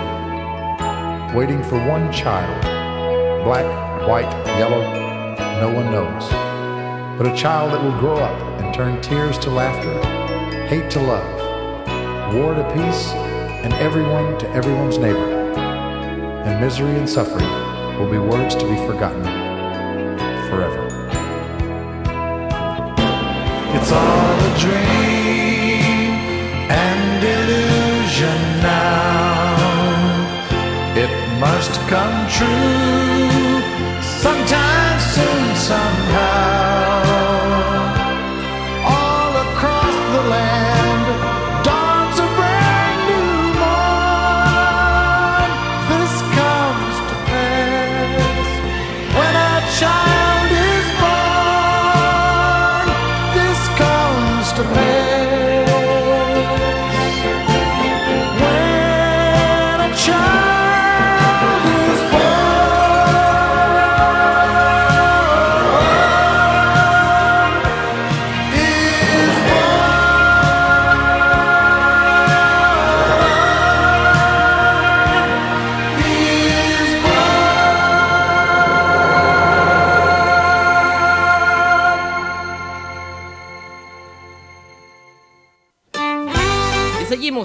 waiting 1.34 1.62
for 1.64 1.78
one 1.88 2.12
child. 2.12 2.64
Black, 3.44 4.08
white, 4.08 4.32
yellow, 4.58 4.82
no 5.62 5.72
one 5.72 5.92
knows. 5.92 6.28
But 7.18 7.28
a 7.28 7.36
child 7.36 7.72
that 7.72 7.84
will 7.84 7.98
grow 8.00 8.18
up 8.18 8.62
and 8.62 8.74
turn 8.74 9.00
tears 9.02 9.38
to 9.40 9.52
laughter, 9.52 9.94
hate 10.68 10.90
to 10.92 11.00
love, 11.00 12.34
war 12.34 12.56
to 12.56 12.64
peace, 12.74 13.12
and 13.64 13.74
everyone 13.76 14.40
to 14.40 14.50
everyone's 14.52 14.98
neighbor. 14.98 15.30
And 16.46 16.60
misery 16.60 16.98
and 16.98 17.08
suffering 17.08 17.48
will 18.00 18.10
be 18.10 18.18
words 18.18 18.56
to 18.56 18.68
be 18.68 18.76
forgotten 18.88 19.24
forever. 20.50 20.88
It's 23.76 23.92
all 23.92 24.40
a 24.40 24.58
dream 24.58 26.12
and 26.72 27.24
illusion 27.24 28.49
must 31.40 31.80
come 31.88 32.28
true 32.28 33.09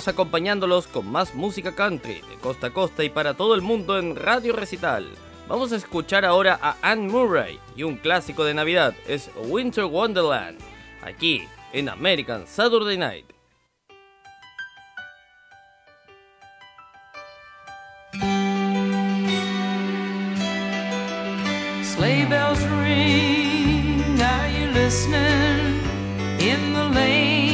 acompañándolos 0.09 0.87
con 0.87 1.11
más 1.11 1.35
música 1.35 1.75
country 1.75 2.21
de 2.29 2.37
costa 2.41 2.69
a 2.69 2.71
costa 2.71 3.05
y 3.05 3.11
para 3.11 3.35
todo 3.35 3.55
el 3.55 3.63
mundo 3.63 3.99
en 3.99 4.17
Radio 4.17 4.55
Recital. 4.55 5.09
Vamos 5.49 5.73
a 5.73 5.77
escuchar 5.77 6.25
ahora 6.25 6.59
a 6.63 6.77
Anne 6.83 7.09
Murray 7.09 7.59
y 7.77 7.83
un 7.83 7.97
clásico 7.97 8.45
de 8.45 8.55
Navidad 8.55 8.95
es 9.07 9.31
Winter 9.49 9.85
Wonderland, 9.85 10.59
aquí 11.03 11.43
en 11.73 11.89
American 11.89 12.47
Saturday 12.47 12.97
Night. 12.97 13.27
Sleigh 21.83 22.27
bells 22.29 22.61
ring, 22.83 24.21
are 24.21 24.51
you 24.51 24.67
listening 24.73 25.81
in 26.41 26.73
the 26.73 26.89
lane? 26.95 27.54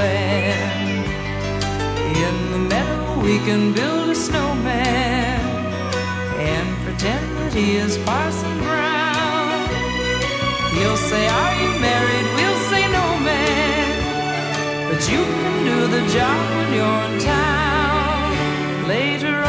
We 3.21 3.37
can 3.39 3.71
build 3.73 4.09
a 4.09 4.15
snowman 4.15 5.39
and 6.39 6.67
pretend 6.83 7.37
that 7.37 7.53
he 7.53 7.75
is 7.75 7.97
Parson 7.99 8.57
Brown. 8.59 9.69
He'll 10.77 10.97
say, 10.97 11.27
Are 11.27 11.55
you 11.61 11.69
married? 11.79 12.27
We'll 12.37 12.61
say, 12.71 12.83
No, 12.97 13.05
man. 13.29 13.89
But 14.89 15.01
you 15.11 15.21
can 15.21 15.65
do 15.65 15.87
the 15.95 16.03
job 16.15 16.41
when 16.57 16.73
you're 16.73 17.03
in 17.09 17.19
town. 17.21 18.87
Later 18.87 19.40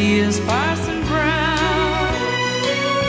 he 0.00 0.18
is 0.18 0.40
Parson 0.40 0.98
Brown. 1.10 2.14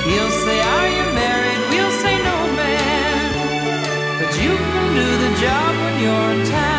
He'll 0.07 0.35
say, 0.43 0.59
Are 0.59 0.89
you 0.97 1.05
married? 1.21 1.61
We'll 1.71 1.95
say, 2.03 2.15
No, 2.27 2.37
man. 2.59 4.19
But 4.19 4.31
you 4.43 4.53
can 4.71 4.87
do 4.99 5.07
the 5.23 5.31
job 5.43 5.71
when 5.83 5.95
you're 6.03 6.31
in 6.35 6.47
town. 6.51 6.70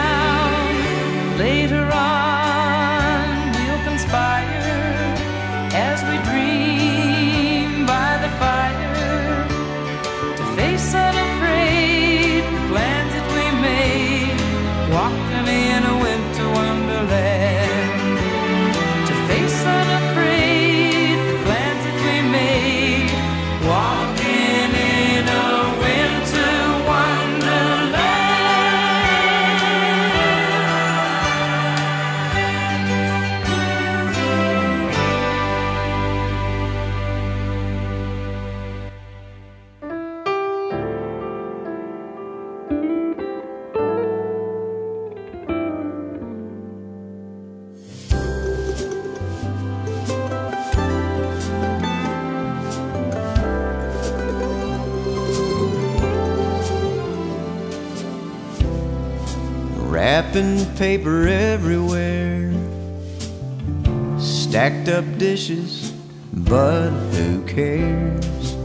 Stacked 64.83 64.89
up 64.89 65.18
dishes, 65.18 65.93
but 66.33 66.91
who 66.91 67.45
cares? 67.45 68.57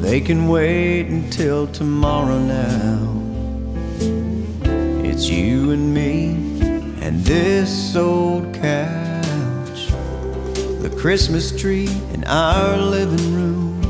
They 0.00 0.20
can 0.20 0.48
wait 0.48 1.06
until 1.08 1.66
tomorrow 1.66 2.38
now. 2.38 3.20
It's 5.04 5.28
you 5.28 5.72
and 5.72 5.92
me 5.92 6.30
and 7.02 7.22
this 7.24 7.94
old 7.94 8.54
couch, 8.54 9.88
the 10.80 10.94
Christmas 10.98 11.58
tree 11.60 11.88
in 12.14 12.24
our 12.24 12.76
living 12.78 13.34
room 13.34 13.82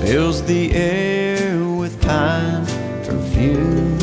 fills 0.00 0.42
the 0.44 0.72
air 0.72 1.64
with 1.64 2.00
pine 2.02 2.66
perfume 3.04 3.98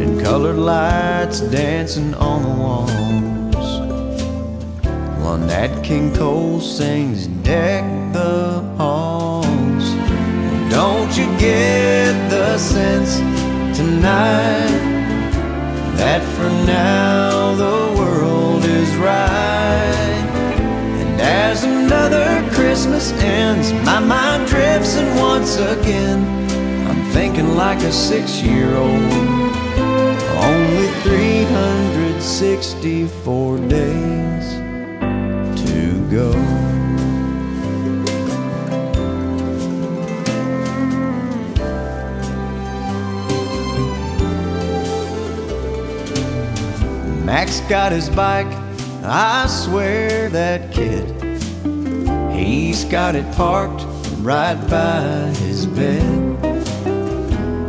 and 0.00 0.20
colored 0.22 0.56
lights 0.56 1.40
dancing 1.40 2.14
on 2.14 2.42
the 2.42 2.48
walls. 2.48 3.21
Nat 5.52 5.84
King 5.84 6.08
Cole 6.14 6.62
sings, 6.62 7.26
Deck 7.44 7.84
the 8.14 8.62
halls. 8.78 9.84
Don't 10.70 11.14
you 11.14 11.26
get 11.38 12.14
the 12.30 12.56
sense 12.56 13.18
tonight 13.76 14.80
that 16.00 16.22
for 16.34 16.48
now 16.64 17.54
the 17.54 17.92
world 18.00 18.64
is 18.64 18.96
right? 18.96 20.24
And 21.02 21.20
as 21.20 21.64
another 21.64 22.42
Christmas 22.52 23.12
ends, 23.20 23.74
my 23.84 24.00
mind 24.00 24.48
drifts, 24.48 24.96
and 24.96 25.14
once 25.20 25.58
again, 25.58 26.24
I'm 26.88 27.02
thinking 27.12 27.56
like 27.56 27.80
a 27.80 27.92
six 27.92 28.40
year 28.40 28.74
old. 28.74 29.12
Only 30.50 30.88
364 31.04 33.58
days 33.68 34.21
go. 36.12 36.30
Max 47.24 47.60
got 47.60 47.92
his 47.92 48.10
bike, 48.10 48.46
I 49.02 49.46
swear 49.46 50.28
that 50.28 50.70
kid. 50.70 51.08
He's 52.30 52.84
got 52.84 53.14
it 53.14 53.24
parked 53.34 53.84
right 54.18 54.60
by 54.68 55.32
his 55.40 55.64
bed. 55.66 56.02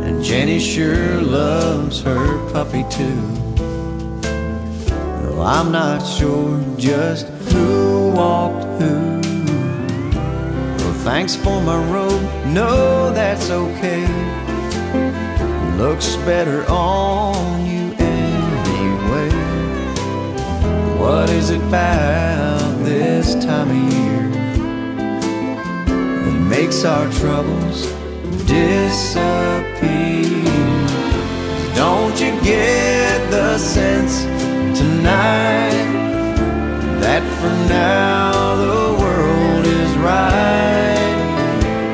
And 0.04 0.22
Jenny 0.22 0.58
sure 0.58 1.22
loves 1.22 2.02
her 2.02 2.52
puppy 2.52 2.84
too. 2.90 3.20
Though 5.22 5.40
I'm 5.40 5.72
not 5.72 6.00
sure 6.00 6.62
just 6.76 7.26
who 7.50 7.93
walked 8.14 8.64
who. 8.80 9.20
Well, 10.78 10.94
thanks 11.02 11.34
for 11.34 11.60
my 11.60 11.78
robe, 11.92 12.22
no, 12.46 13.12
that's 13.12 13.50
okay. 13.50 14.06
Looks 15.76 16.16
better 16.18 16.64
on 16.70 17.66
you 17.66 17.92
anyway. 17.98 19.30
What 20.98 21.28
is 21.30 21.50
it 21.50 21.60
about 21.62 22.84
this 22.84 23.34
time 23.44 23.70
of 23.70 23.92
year 23.92 24.30
It 26.28 26.40
makes 26.48 26.84
our 26.84 27.10
troubles 27.12 27.86
disappear. 28.46 29.24
Don't 31.74 32.20
you 32.20 32.30
get 32.42 33.30
the 33.30 33.58
sense 33.58 34.22
tonight 34.78 36.03
that 37.04 37.22
for 37.38 37.52
now 37.68 38.56
the 38.56 38.96
world 39.02 39.66
is 39.66 39.92
right? 39.98 41.12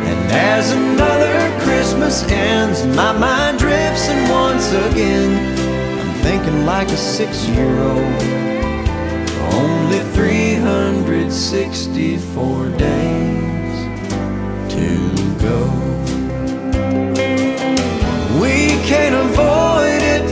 And 0.07 0.31
as 0.31 0.71
another 0.71 1.51
Christmas 1.65 2.23
ends, 2.31 2.87
my 2.95 3.11
mind 3.19 3.59
drifts, 3.59 4.09
and 4.09 4.31
once 4.31 4.71
again, 4.71 5.35
I'm 5.99 6.15
thinking 6.23 6.65
like 6.65 6.91
a 6.91 6.97
six 6.97 7.45
year 7.49 7.77
old. 7.81 8.23
Only 9.53 9.99
364 10.15 12.69
days 12.79 13.79
to 14.75 15.09
go. 15.47 15.59
We 18.41 18.79
can't 18.87 19.17
avoid 19.27 20.03
it, 20.17 20.27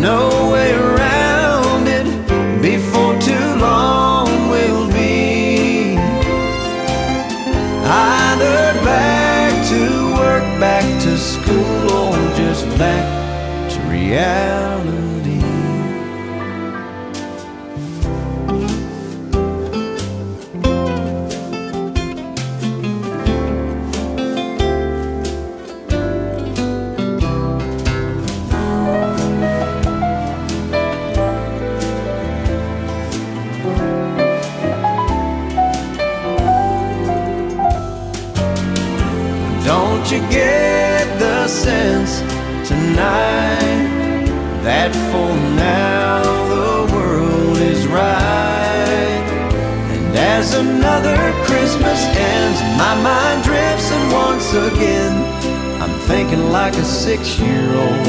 no 0.00 0.50
way 0.52 0.72
around 0.74 1.86
it. 1.86 2.06
Before 2.60 2.99
thinking 56.30 56.52
like 56.52 56.74
a 56.74 56.84
six 56.84 57.38
year 57.38 57.74
old. 57.74 58.06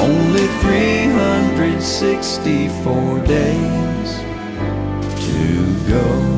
Only 0.00 0.46
364 0.62 3.20
days 3.26 4.20
to 5.26 5.74
go. 5.88 6.33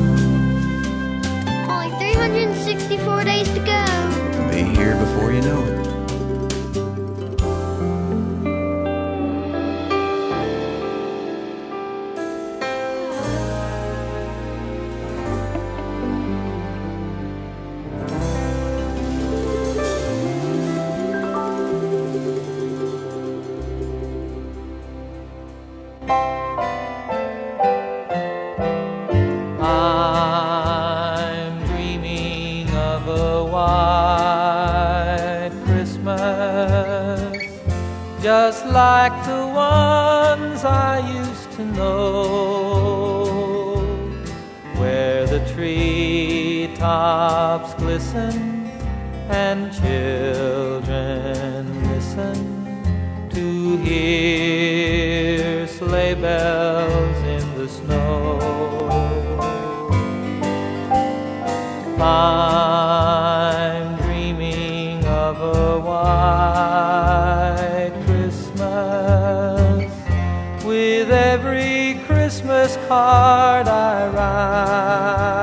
Glisten 47.87 48.67
and 49.29 49.71
children 49.71 51.61
listen 51.87 52.37
to 53.29 53.77
hear 53.77 55.65
sleigh 55.67 56.13
bells 56.13 57.17
in 57.35 57.55
the 57.57 57.69
snow. 57.69 58.39
I'm 62.01 63.95
dreaming 64.01 65.05
of 65.05 65.39
a 65.39 65.79
white 65.79 66.73
Christmas 68.05 69.93
with 70.65 71.09
every 71.09 72.01
Christmas 72.05 72.75
card 72.89 73.69
I 73.69 74.07
write. 74.09 75.36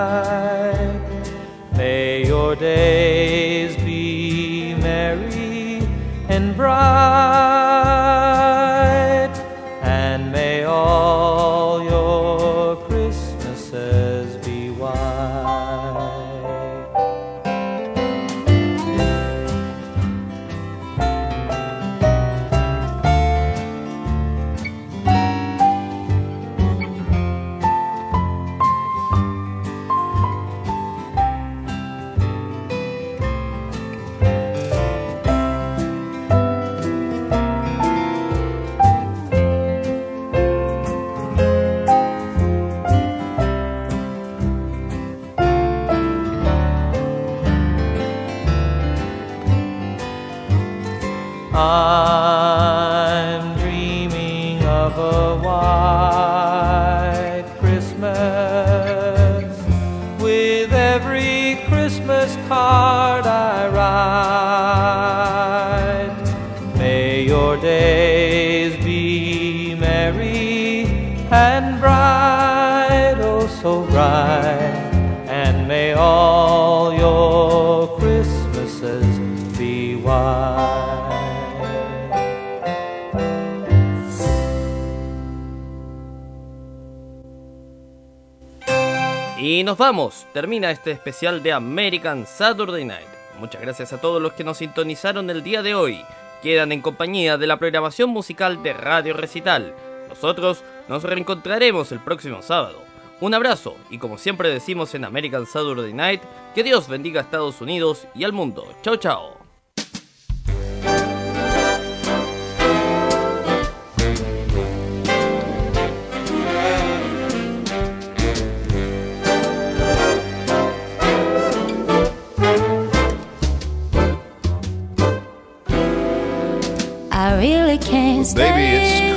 Y 89.47 89.63
nos 89.63 89.77
vamos, 89.77 90.27
termina 90.33 90.71
este 90.71 90.91
especial 90.91 91.43
de 91.43 91.53
American 91.53 92.27
Saturday 92.27 92.83
Night. 92.83 93.07
Muchas 93.39 93.61
gracias 93.61 93.93
a 93.93 94.01
todos 94.01 94.23
los 94.23 94.33
que 94.33 94.43
nos 94.43 94.57
sintonizaron 94.57 95.29
el 95.29 95.43
día 95.43 95.63
de 95.63 95.75
hoy. 95.75 96.03
Quedan 96.43 96.73
en 96.73 96.81
compañía 96.81 97.37
de 97.37 97.47
la 97.47 97.59
programación 97.59 98.09
musical 98.09 98.63
de 98.63 98.73
Radio 98.73 99.13
Recital. 99.13 99.75
Nosotros 100.09 100.65
nos 100.89 101.03
reencontraremos 101.03 101.93
el 101.93 102.01
próximo 102.01 102.41
sábado. 102.41 102.79
Un 103.21 103.35
abrazo 103.35 103.77
y 103.91 103.99
como 103.99 104.17
siempre 104.17 104.49
decimos 104.49 104.95
en 104.95 105.05
American 105.05 105.45
Saturday 105.45 105.93
Night, 105.93 106.23
que 106.55 106.63
Dios 106.63 106.89
bendiga 106.89 107.21
a 107.21 107.25
Estados 107.25 107.61
Unidos 107.61 108.09
y 108.15 108.25
al 108.25 108.33
mundo. 108.33 108.67
Chao 108.81 108.97
chao. 108.97 109.44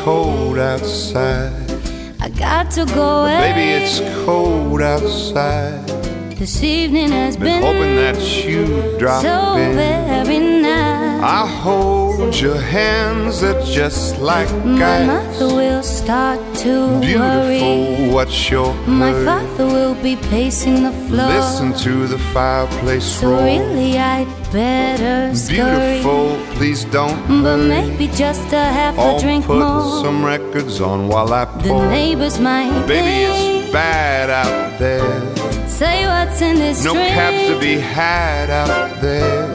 Cold 0.08 0.58
outside. 0.58 1.52
I 2.22 2.30
got 2.30 2.72
to 2.78 2.86
go 2.86 3.08
away. 3.24 3.40
Baby, 3.52 3.68
it's 3.84 4.00
cold 4.24 4.82
outside. 4.82 5.86
This 6.40 6.64
evening 6.64 7.12
has 7.12 7.36
Been 7.36 7.46
been, 7.46 7.62
hoping 7.62 7.96
that 8.04 8.18
you'd 8.46 9.00
drop 9.00 9.22
so 9.22 9.56
in. 9.58 9.76
very 9.76 10.40
nice. 10.62 11.22
I 11.22 11.46
hold 11.46 12.34
your 12.40 12.56
hands, 12.58 13.42
they're 13.42 13.62
just 13.64 14.20
like 14.20 14.50
My 14.64 15.00
ice. 15.02 15.08
mother 15.08 15.48
will 15.56 15.84
start 15.84 16.40
to 16.64 16.74
worry. 17.02 18.10
What's 18.14 18.50
your 18.50 18.74
My 18.86 19.12
hurry? 19.12 19.26
father 19.26 19.66
will 19.66 19.96
be 20.02 20.16
pacing 20.34 20.84
the 20.84 20.94
floor. 21.08 21.28
Listen 21.28 21.74
to 21.86 22.08
the 22.08 22.20
fireplace 22.34 23.04
so 23.20 23.28
roar. 23.32 23.44
really, 23.44 23.98
I'd 24.00 24.30
better 24.52 25.36
scurry. 25.36 26.02
Beautiful, 26.02 26.38
please 26.56 26.86
don't 26.86 27.18
But 27.44 27.58
hurry. 27.58 27.68
maybe 27.68 28.08
just 28.08 28.52
a 28.54 28.64
half 28.78 28.98
I'll 28.98 29.18
a 29.18 29.22
drink 29.22 29.46
put 29.46 29.60
more. 29.60 30.04
some 30.04 30.24
records 30.24 30.82
on 30.82 31.08
while 31.08 31.34
I 31.34 31.46
pour. 31.46 31.82
The 31.82 31.90
neighbors 31.90 32.40
might 32.40 32.72
Baby, 32.88 33.32
it's 33.32 33.72
bad 33.72 34.30
out 34.30 34.80
there. 34.80 35.68
say 35.68 36.06
what's 36.08 36.42
in 36.42 36.56
this 36.58 36.84
No 36.84 36.94
drink. 36.94 37.10
cabs 37.14 37.48
to 37.50 37.60
be 37.60 37.76
had 37.80 38.50
out 38.50 39.02
there. 39.02 39.48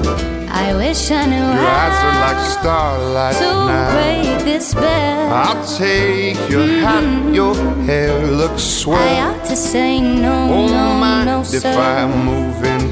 I 0.55 0.75
wish 0.77 1.11
I 1.11 1.25
knew 1.27 1.37
Your 1.37 1.67
eyes 1.83 1.99
are 2.05 2.13
how 2.13 2.27
like 2.27 2.51
starlight 2.61 3.37
to 3.37 3.51
now. 3.73 3.93
break 3.95 4.45
this 4.45 4.69
spell. 4.69 5.33
I'll 5.33 5.65
take 5.79 6.37
your 6.51 6.67
mm-hmm. 6.67 6.85
hat, 6.85 7.35
your 7.35 7.55
hair 7.87 8.27
looks 8.27 8.63
swell. 8.63 8.99
I 8.99 9.21
ought 9.35 9.45
to 9.47 9.57
say 9.57 10.01
no, 10.01 10.33
Oh, 10.53 10.67
no, 10.69 10.95
mind 11.01 11.27
no, 11.27 11.41
if 11.41 11.47
sir. 11.47 11.73
I 11.73 12.07
move 12.07 12.63
in 12.65 12.92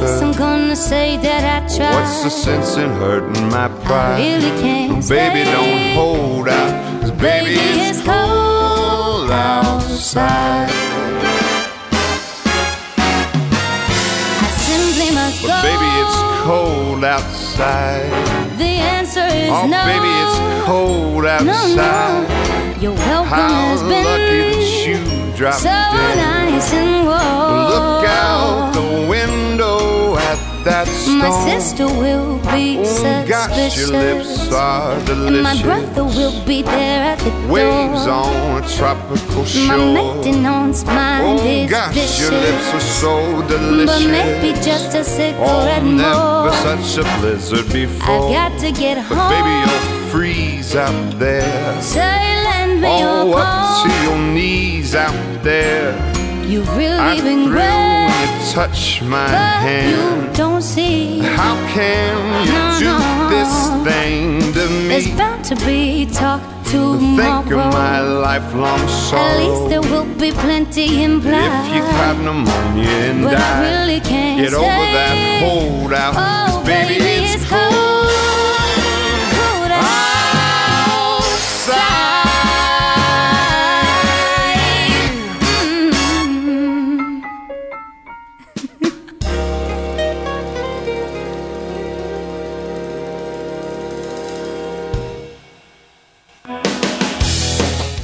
least 0.00 0.22
I'm 0.22 0.32
gonna 0.32 0.76
say 0.76 1.16
that 1.18 1.42
I 1.56 1.58
tried. 1.76 1.94
What's 1.94 2.22
the 2.24 2.30
sense 2.30 2.76
in 2.76 2.90
hurting 3.02 3.48
my 3.50 3.68
pride? 3.84 4.20
I 4.20 4.22
really 4.34 4.52
can't 4.62 5.08
Baby, 5.08 5.42
don't 5.50 5.94
hold 5.94 6.48
out, 6.48 7.00
'cause 7.00 7.10
baby, 7.12 7.56
it's 7.86 8.00
cold 8.02 9.30
outside. 9.30 10.70
I 14.44 14.50
simply 14.68 15.10
must 15.14 15.42
But 15.42 15.48
go. 15.48 15.58
baby, 15.68 15.90
it's 16.02 16.18
cold 16.46 17.04
outside. 17.04 18.10
The 18.58 18.72
answer 18.96 19.26
is 19.26 19.50
Oh, 19.50 19.66
no. 19.66 19.80
baby, 19.92 20.10
it's 20.22 20.38
cold 20.66 21.24
no, 21.24 21.28
outside. 21.28 21.76
no. 21.76 22.26
Your 22.80 22.92
welcome 22.94 23.28
How 23.28 23.48
has 23.70 23.82
been 23.82 24.04
lucky 24.04 24.40
that 24.54 24.86
you 24.88 24.98
dropped 25.36 25.60
so 25.62 25.68
in. 25.68 26.16
nice 26.18 26.72
and 26.72 27.06
warm. 27.06 27.68
Look 27.72 28.04
out 28.08 28.72
the 28.74 28.80
window 28.80 28.90
at 28.90 28.91
that 30.64 30.86
storm. 30.86 31.18
My 31.18 31.30
sister 31.50 31.86
will 31.86 32.38
be 32.52 32.78
Oh, 32.78 32.84
suspicious. 32.84 33.28
gosh, 33.28 33.76
your 33.78 33.88
lips 33.88 34.52
are 34.52 34.94
delicious. 35.04 35.26
And 35.28 35.42
my 35.42 35.62
brother 35.62 36.04
will 36.04 36.44
be 36.44 36.62
there 36.62 37.02
at 37.12 37.18
the 37.18 37.30
Waves 37.52 38.04
door. 38.04 38.14
on 38.14 38.62
a 38.62 38.68
tropical 38.76 39.42
My 39.42 39.48
shore. 39.48 39.76
maintenance 40.00 40.84
mind 40.84 41.40
Oh 41.40 41.46
is 41.46 41.70
gosh, 41.70 41.94
vicious. 41.94 42.20
your 42.20 42.32
lips 42.32 42.74
are 42.74 42.80
so 42.80 43.42
delicious. 43.48 44.02
But 44.02 44.10
maybe 44.10 44.52
just 44.60 44.94
a 44.94 45.04
cigarette 45.04 45.82
Oh, 45.82 45.90
never 46.02 46.48
more. 46.48 46.52
such 46.66 47.04
a 47.04 47.20
blizzard 47.20 47.72
before. 47.72 48.28
I've 48.36 48.52
got 48.52 48.58
to 48.60 48.70
get 48.72 48.96
But 49.08 49.16
home. 49.16 49.30
baby, 49.34 49.54
you'll 49.70 50.08
freeze 50.10 50.76
out 50.76 51.18
there. 51.18 51.80
Say, 51.82 52.44
lend 52.44 52.80
me 52.80 52.88
Oh, 52.88 53.26
your 53.26 53.38
up 53.38 53.82
to 53.82 53.90
your 54.04 54.18
knees 54.18 54.94
out 54.94 55.14
there. 55.42 55.94
You've 56.52 56.76
really 56.76 56.98
I 56.98 57.18
been 57.22 57.48
great, 57.48 57.64
when 57.64 58.28
you 58.28 58.52
touch 58.52 59.00
my 59.00 59.24
but 59.24 59.54
hand. 59.64 59.88
you 59.90 60.34
don't 60.34 60.60
see. 60.60 61.20
How 61.20 61.54
can 61.72 62.12
you 62.46 62.52
No, 62.52 62.78
do 62.78 62.92
no. 62.92 63.30
this 63.34 63.52
thing 63.88 64.52
to 64.52 64.64
There's 64.88 65.06
me? 65.08 65.14
bound 65.16 65.44
to 65.46 65.56
be 65.64 66.04
talk 66.12 66.42
tomorrow. 66.70 67.16
Think 67.16 67.52
of 67.52 67.72
my 67.72 68.00
lifelong 68.00 68.86
sorrow. 68.88 69.22
At 69.22 69.38
least 69.40 69.68
there 69.70 69.80
will 69.80 70.04
be 70.24 70.30
plenty 70.44 71.04
implied. 71.04 71.68
If 71.68 71.74
you 71.74 71.82
caught 71.96 72.18
pneumonia 72.26 72.88
and 73.08 73.24
but 73.24 73.36
I 73.38 73.52
really 73.68 74.00
can't 74.00 74.36
get 74.42 74.52
over 74.52 74.84
that 74.98 75.14
holdout. 75.42 76.14
'cause 76.14 76.54
Oh, 76.54 76.64
baby, 76.66 76.96
it's 77.32 77.44
cold 77.48 78.01